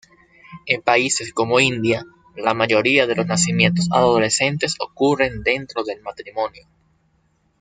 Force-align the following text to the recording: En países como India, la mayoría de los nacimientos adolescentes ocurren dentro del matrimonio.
En 0.65 0.81
países 0.81 1.31
como 1.31 1.59
India, 1.59 2.03
la 2.35 2.55
mayoría 2.55 3.05
de 3.05 3.13
los 3.13 3.27
nacimientos 3.27 3.87
adolescentes 3.91 4.73
ocurren 4.79 5.43
dentro 5.43 5.83
del 5.83 6.01
matrimonio. 6.01 6.67